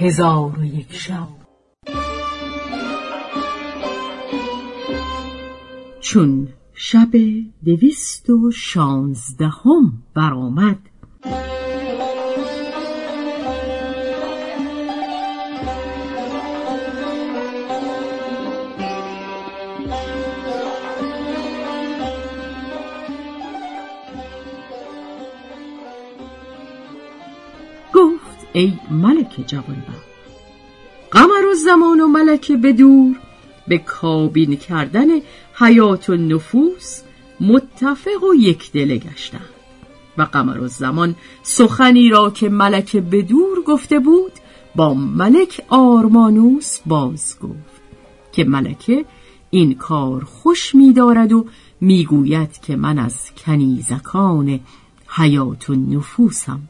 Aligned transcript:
هزار 0.00 0.58
و 0.58 0.64
یک 0.64 0.92
شب. 0.92 1.28
چون 6.00 6.48
شب 6.74 7.10
دویست 7.64 8.30
و 8.30 8.50
شانزدهم 8.50 10.02
برآمد 10.14 10.78
ای 28.52 28.72
ملک 28.90 29.44
جوانبخت. 29.46 30.10
قمر 31.10 31.46
و 31.52 31.54
زمان 31.54 32.00
و 32.00 32.06
ملک 32.06 32.52
بدور 32.52 33.16
به 33.68 33.78
کابین 33.78 34.56
کردن 34.56 35.06
حیات 35.54 36.10
و 36.10 36.16
نفوس 36.16 37.00
متفق 37.40 38.24
و 38.30 38.34
یک 38.34 38.72
دله 38.72 38.98
گشتند. 38.98 39.48
و 40.18 40.22
قمر 40.22 40.60
و 40.60 40.68
زمان 40.68 41.14
سخنی 41.42 42.08
را 42.08 42.30
که 42.30 42.48
ملک 42.48 42.96
بدور 42.96 43.62
گفته 43.62 43.98
بود 43.98 44.32
با 44.74 44.94
ملک 44.94 45.64
آرمانوس 45.68 46.78
باز 46.86 47.36
گفت 47.42 47.80
که 48.32 48.44
ملکه 48.44 49.04
این 49.50 49.74
کار 49.74 50.24
خوش 50.24 50.74
می 50.74 50.92
دارد 50.92 51.32
و 51.32 51.46
می‌گوید 51.80 52.60
که 52.60 52.76
من 52.76 52.98
از 52.98 53.30
کنیزکان 53.36 54.60
حیات 55.08 55.70
و 55.70 55.74
نفوسم. 55.74 56.60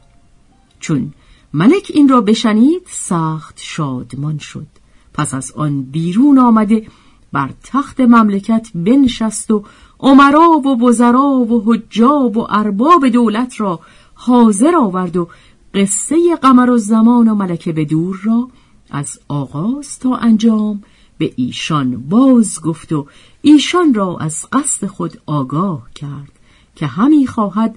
چون 0.79 1.13
ملک 1.53 1.91
این 1.93 2.09
را 2.09 2.21
بشنید 2.21 2.81
سخت 2.85 3.59
شادمان 3.61 4.37
شد. 4.37 4.67
پس 5.13 5.33
از 5.33 5.51
آن 5.51 5.81
بیرون 5.81 6.39
آمده 6.39 6.87
بر 7.31 7.49
تخت 7.63 7.99
مملکت 7.99 8.67
بنشست 8.75 9.51
و 9.51 9.63
عمرا 9.99 10.49
و 10.49 10.87
وزرا 10.87 11.29
و 11.29 11.63
حجاب 11.65 12.37
و 12.37 12.47
ارباب 12.49 13.07
دولت 13.07 13.61
را 13.61 13.79
حاضر 14.13 14.75
آورد 14.75 15.17
و 15.17 15.27
قصه 15.73 16.35
قمر 16.41 16.69
و 16.69 16.77
زمان 16.77 17.27
و 17.27 17.35
ملکه 17.35 17.71
بدور 17.71 18.19
را 18.23 18.49
از 18.89 19.19
آغاز 19.27 19.99
تا 19.99 20.15
انجام 20.15 20.83
به 21.17 21.33
ایشان 21.35 21.97
باز 21.97 22.61
گفت 22.61 22.93
و 22.93 23.07
ایشان 23.41 23.93
را 23.93 24.17
از 24.17 24.45
قصد 24.51 24.87
خود 24.87 25.21
آگاه 25.25 25.89
کرد 25.95 26.31
که 26.75 26.87
همی 26.87 27.27
خواهد 27.27 27.75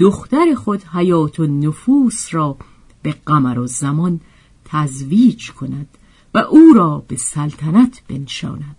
دختر 0.00 0.54
خود 0.54 0.82
حیات 0.82 1.40
و 1.40 1.46
نفوس 1.46 2.34
را 2.34 2.56
به 3.02 3.14
قمر 3.26 3.58
و 3.58 3.66
زمان 3.66 4.20
تزویج 4.64 5.50
کند 5.50 5.88
و 6.34 6.38
او 6.38 6.72
را 6.74 7.04
به 7.08 7.16
سلطنت 7.16 8.02
بنشاند. 8.08 8.76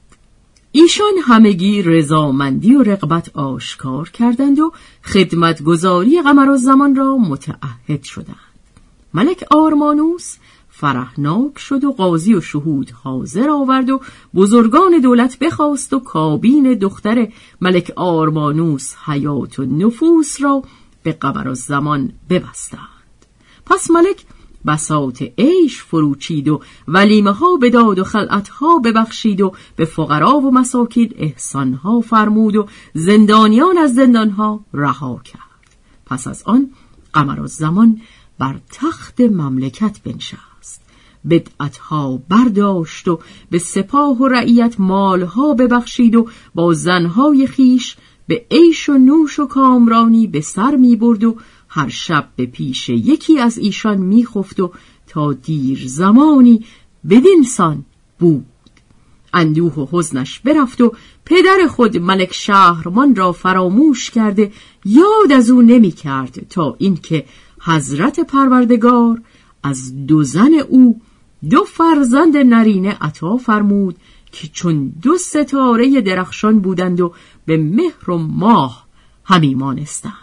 ایشان 0.71 1.13
همگی 1.23 1.81
رضامندی 1.81 2.75
و 2.75 2.83
رقبت 2.83 3.37
آشکار 3.37 4.09
کردند 4.09 4.59
و 4.59 4.71
خدمتگزاری 5.03 6.21
قمر 6.21 6.49
و 6.49 6.57
زمان 6.57 6.95
را 6.95 7.17
متعهد 7.17 8.03
شدند. 8.03 8.35
ملک 9.13 9.43
آرمانوس 9.51 10.37
فرحناک 10.69 11.59
شد 11.59 11.83
و 11.83 11.91
قاضی 11.91 12.33
و 12.33 12.41
شهود 12.41 12.91
حاضر 12.91 13.49
آورد 13.49 13.89
و 13.89 14.01
بزرگان 14.35 14.99
دولت 15.03 15.39
بخواست 15.39 15.93
و 15.93 15.99
کابین 15.99 16.73
دختر 16.73 17.27
ملک 17.61 17.93
آرمانوس 17.95 18.93
حیات 19.05 19.59
و 19.59 19.65
نفوس 19.65 20.41
را 20.41 20.63
به 21.03 21.11
قمر 21.11 21.47
و 21.47 21.55
زمان 21.55 22.11
ببستند. 22.29 22.92
پس 23.65 23.91
ملک 23.91 24.25
بساط 24.65 25.23
عیش 25.37 25.83
فروچید 25.83 26.47
و 26.47 26.61
ولیمه 26.87 27.31
ها 27.31 27.57
بداد 27.61 27.99
و 27.99 28.03
خلعت 28.03 28.49
ها 28.49 28.79
ببخشید 28.79 29.41
و 29.41 29.53
به 29.75 29.85
فقرا 29.85 30.37
و 30.37 30.51
مساکین 30.51 31.13
احسان 31.17 31.73
ها 31.73 32.01
فرمود 32.01 32.55
و 32.55 32.67
زندانیان 32.93 33.77
از 33.77 33.93
زندان 33.93 34.29
ها 34.29 34.65
رها 34.73 35.21
کرد. 35.25 35.41
پس 36.05 36.27
از 36.27 36.43
آن 36.45 36.69
قمر 37.13 37.45
زمان 37.45 38.01
بر 38.39 38.59
تخت 38.71 39.21
مملکت 39.21 39.99
بنشست. 40.03 40.81
بدعت 41.29 41.77
ها 41.77 42.19
برداشت 42.29 43.07
و 43.07 43.19
به 43.51 43.59
سپاه 43.59 44.17
و 44.17 44.27
رعیت 44.27 44.79
مال 44.79 45.23
ها 45.23 45.53
ببخشید 45.53 46.15
و 46.15 46.27
با 46.55 46.73
زنهای 46.73 47.47
خیش 47.47 47.97
به 48.27 48.45
عیش 48.51 48.89
و 48.89 48.97
نوش 48.97 49.39
و 49.39 49.45
کامرانی 49.45 50.27
به 50.27 50.41
سر 50.41 50.75
می 50.75 50.95
برد 50.95 51.23
و 51.23 51.35
هر 51.75 51.89
شب 51.89 52.29
به 52.35 52.45
پیش 52.45 52.89
یکی 52.89 53.39
از 53.39 53.57
ایشان 53.57 53.97
میخفت 53.97 54.59
و 54.59 54.71
تا 55.07 55.33
دیر 55.33 55.83
زمانی 55.87 56.65
بدینسان 57.09 57.85
بود. 58.19 58.45
اندوه 59.33 59.73
و 59.73 59.87
حزنش 59.91 60.39
برفت 60.39 60.81
و 60.81 60.93
پدر 61.25 61.67
خود 61.69 61.97
ملک 61.97 62.33
شهرمان 62.33 63.15
را 63.15 63.31
فراموش 63.31 64.09
کرده 64.09 64.51
یاد 64.85 65.31
از 65.31 65.49
او 65.49 65.61
نمی 65.61 65.91
کرد 65.91 66.47
تا 66.49 66.75
اینکه 66.77 67.25
حضرت 67.61 68.19
پروردگار 68.19 69.21
از 69.63 70.05
دو 70.05 70.23
زن 70.23 70.53
او 70.69 71.01
دو 71.49 71.63
فرزند 71.63 72.37
نرینه 72.37 72.97
عطا 73.01 73.37
فرمود 73.37 73.95
که 74.31 74.47
چون 74.47 74.93
دو 75.01 75.17
ستاره 75.17 76.01
درخشان 76.01 76.59
بودند 76.59 77.01
و 77.01 77.13
به 77.45 77.57
مهر 77.57 78.11
و 78.11 78.17
ماه 78.17 78.87
همی 79.23 79.55
مانستند. 79.55 80.22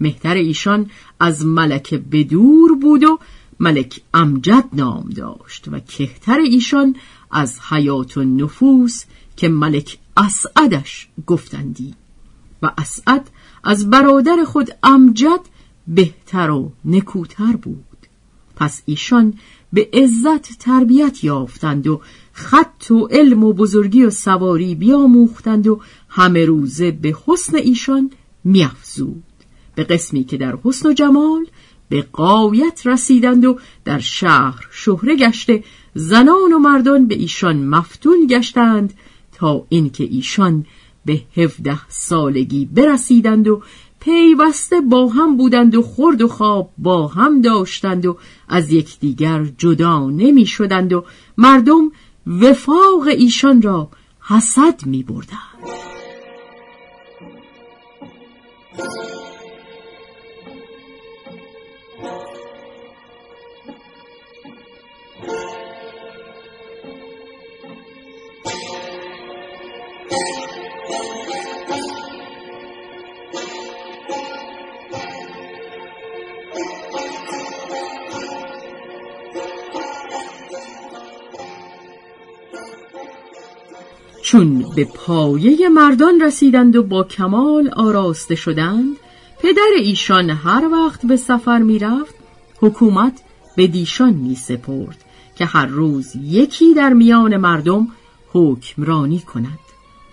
مهتر 0.00 0.34
ایشان 0.34 0.90
از 1.20 1.46
ملک 1.46 1.94
بدور 1.94 2.74
بود 2.74 3.04
و 3.04 3.18
ملک 3.60 4.00
امجد 4.14 4.64
نام 4.72 5.08
داشت 5.08 5.68
و 5.68 5.80
کهتر 5.80 6.38
ایشان 6.38 6.96
از 7.30 7.60
حیات 7.60 8.16
و 8.16 8.24
نفوس 8.24 9.04
که 9.36 9.48
ملک 9.48 9.98
اسعدش 10.16 11.08
گفتندی. 11.26 11.94
و 12.62 12.70
اسعد 12.78 13.30
از 13.64 13.90
برادر 13.90 14.44
خود 14.44 14.70
امجد 14.82 15.40
بهتر 15.88 16.50
و 16.50 16.72
نکوتر 16.84 17.56
بود. 17.56 17.84
پس 18.56 18.82
ایشان 18.86 19.34
به 19.72 19.88
عزت 19.92 20.58
تربیت 20.58 21.24
یافتند 21.24 21.86
و 21.86 22.00
خط 22.32 22.90
و 22.90 23.06
علم 23.06 23.44
و 23.44 23.52
بزرگی 23.52 24.04
و 24.04 24.10
سواری 24.10 24.74
بیاموختند 24.74 25.66
و 25.66 25.80
همه 26.08 26.44
روزه 26.44 26.90
به 26.90 27.16
حسن 27.26 27.56
ایشان 27.56 28.10
میافزود. 28.44 29.33
به 29.74 29.84
قسمی 29.84 30.24
که 30.24 30.36
در 30.36 30.58
حسن 30.64 30.88
و 30.88 30.92
جمال 30.92 31.46
به 31.88 32.06
قایت 32.12 32.82
رسیدند 32.84 33.44
و 33.44 33.58
در 33.84 33.98
شهر 33.98 34.66
شهره 34.70 35.16
گشته 35.16 35.64
زنان 35.94 36.52
و 36.52 36.58
مردان 36.58 37.08
به 37.08 37.14
ایشان 37.14 37.64
مفتون 37.64 38.26
گشتند 38.26 38.94
تا 39.32 39.66
اینکه 39.68 40.04
ایشان 40.04 40.66
به 41.04 41.20
هفده 41.36 41.78
سالگی 41.88 42.64
برسیدند 42.64 43.48
و 43.48 43.62
پیوسته 44.00 44.80
با 44.80 45.08
هم 45.08 45.36
بودند 45.36 45.74
و 45.74 45.82
خورد 45.82 46.22
و 46.22 46.28
خواب 46.28 46.70
با 46.78 47.06
هم 47.06 47.40
داشتند 47.40 48.06
و 48.06 48.18
از 48.48 48.72
یکدیگر 48.72 49.44
جدا 49.58 50.10
نمی 50.10 50.46
شدند 50.46 50.92
و 50.92 51.04
مردم 51.38 51.92
وفاق 52.26 53.06
ایشان 53.06 53.62
را 53.62 53.88
حسد 54.20 54.86
می 54.86 55.02
بردند. 55.02 55.54
چون 84.24 84.64
به 84.76 84.84
پایه 84.84 85.68
مردان 85.68 86.20
رسیدند 86.20 86.76
و 86.76 86.82
با 86.82 87.04
کمال 87.04 87.68
آراسته 87.68 88.34
شدند 88.34 88.96
پدر 89.38 89.70
ایشان 89.78 90.30
هر 90.30 90.68
وقت 90.72 91.06
به 91.06 91.16
سفر 91.16 91.58
می‌رفت 91.58 92.14
حکومت 92.60 93.20
به 93.56 93.66
دیشان 93.66 94.12
می 94.14 94.34
سپرد 94.34 95.04
که 95.36 95.44
هر 95.44 95.66
روز 95.66 96.12
یکی 96.16 96.74
در 96.74 96.92
میان 96.92 97.36
مردم 97.36 97.88
حکمرانی 98.32 99.18
کند. 99.18 99.58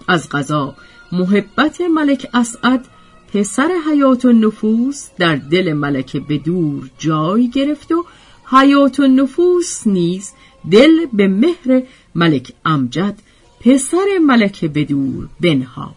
از 0.08 0.30
قضا 0.30 0.76
محبت 1.12 1.82
ملک 1.82 2.28
اسعد 2.34 2.86
پسر 3.34 3.70
حیات 3.92 4.26
نفوس 4.26 5.08
در 5.18 5.36
دل 5.36 5.74
ملک 5.74 6.18
بدور 6.18 6.90
جای 6.98 7.50
گرفت 7.50 7.92
و 7.92 8.06
حیات 8.46 9.00
نفوس 9.00 9.88
نیز 9.88 10.32
دل 10.72 11.06
به 11.14 11.28
مهر 11.28 11.84
ملک 12.16 12.54
امجد 12.66 13.16
پسر 13.64 14.06
ملک 14.28 14.66
بدور 14.66 15.30
بنهاد 15.42 15.96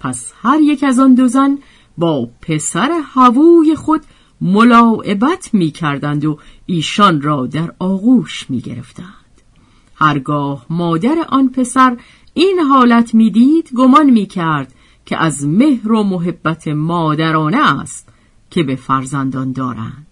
پس 0.00 0.32
هر 0.42 0.60
یک 0.60 0.84
از 0.84 0.98
آن 0.98 1.14
دو 1.14 1.28
زن 1.28 1.58
با 1.98 2.28
پسر 2.42 3.00
هووی 3.14 3.76
خود 3.76 4.02
ملاعبت 4.40 5.50
می 5.54 5.70
کردند 5.70 6.24
و 6.24 6.38
ایشان 6.66 7.22
را 7.22 7.46
در 7.46 7.72
آغوش 7.78 8.50
می 8.50 8.60
گرفتند. 8.60 9.06
هرگاه 9.94 10.66
مادر 10.70 11.16
آن 11.28 11.48
پسر 11.48 11.96
این 12.34 12.58
حالت 12.58 13.14
می‌دید 13.14 13.70
گمان 13.76 14.10
می 14.10 14.26
کرد 14.26 14.74
که 15.06 15.16
از 15.16 15.46
مهر 15.46 15.92
و 15.92 16.02
محبت 16.02 16.68
مادرانه 16.68 17.80
است 17.80 18.08
که 18.50 18.62
به 18.62 18.76
فرزندان 18.76 19.52
دارند 19.52 20.06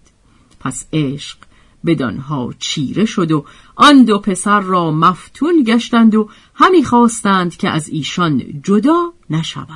پس 0.60 0.86
عشق 0.92 1.38
بدانها 1.86 2.54
چیره 2.58 3.04
شد 3.04 3.32
و 3.32 3.44
آن 3.76 4.04
دو 4.04 4.18
پسر 4.18 4.60
را 4.60 4.90
مفتون 4.90 5.62
گشتند 5.66 6.14
و 6.14 6.28
همی 6.54 6.84
خواستند 6.84 7.56
که 7.56 7.68
از 7.68 7.88
ایشان 7.88 8.42
جدا 8.62 9.12
نشوند. 9.30 9.68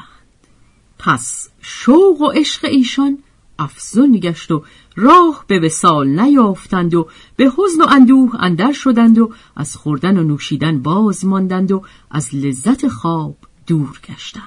پس 0.98 1.48
شوق 1.62 2.20
و 2.20 2.30
عشق 2.30 2.64
ایشان 2.64 3.18
افزون 3.58 4.18
گشت 4.18 4.50
و 4.50 4.64
راه 4.96 5.44
به 5.46 5.60
وسال 5.60 6.20
نیافتند 6.20 6.94
و 6.94 7.08
به 7.36 7.44
حزن 7.44 7.80
و 7.80 7.86
اندوه 7.90 8.42
اندر 8.42 8.72
شدند 8.72 9.18
و 9.18 9.32
از 9.56 9.76
خوردن 9.76 10.16
و 10.16 10.22
نوشیدن 10.22 10.82
باز 10.82 11.24
ماندند 11.24 11.72
و 11.72 11.82
از 12.10 12.34
لذت 12.34 12.88
خواب 12.88 13.36
دور 13.66 14.00
گشتند. 14.08 14.42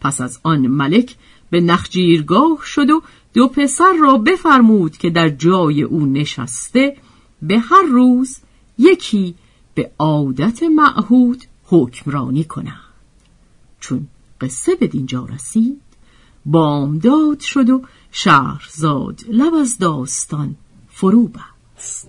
پس 0.00 0.20
از 0.20 0.40
آن 0.42 0.66
ملک 0.66 1.16
به 1.50 1.60
نخجیرگاه 1.60 2.58
شد 2.64 2.90
و 2.90 3.02
دو 3.34 3.48
پسر 3.48 3.92
را 4.00 4.18
بفرمود 4.18 4.96
که 4.96 5.10
در 5.10 5.28
جای 5.28 5.82
او 5.82 6.06
نشسته 6.06 6.96
به 7.42 7.58
هر 7.58 7.82
روز 7.82 8.38
یکی 8.78 9.34
به 9.74 9.90
عادت 9.98 10.62
معهود 10.62 11.44
حکمرانی 11.64 12.44
کنند. 12.44 12.80
چون 13.80 14.08
قصه 14.40 14.74
به 14.74 14.86
دینجا 14.86 15.24
رسید 15.24 15.80
بامداد 16.46 17.40
شد 17.40 17.70
و 17.70 17.82
شهرزاد 18.12 19.20
لب 19.28 19.54
از 19.54 19.78
داستان 19.78 20.56
فرو 20.88 21.28
بست. 21.28 22.08